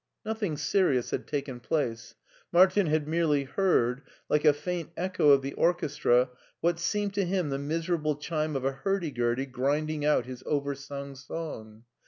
Nothing 0.25 0.57
serious 0.57 1.11
had 1.11 1.27
taken 1.27 1.59
place. 1.59 2.15
Martin 2.51 2.87
had 2.87 3.07
merely 3.07 3.43
heard, 3.43 4.01
like 4.29 4.43
a 4.43 4.51
faint 4.51 4.89
echo 4.97 5.29
of 5.29 5.43
the 5.43 5.53
orchestra, 5.53 6.31
what 6.59 6.79
seemed 6.79 7.13
to 7.13 7.23
him 7.23 7.51
the 7.51 7.59
miserable 7.59 8.15
chime 8.15 8.55
of 8.55 8.65
a 8.65 8.71
hurdy 8.71 9.11
gurdy 9.11 9.45
grinding 9.45 10.03
out 10.03 10.25
his 10.25 10.41
over 10.47 10.73
sung 10.73 11.13
song. 11.13 11.83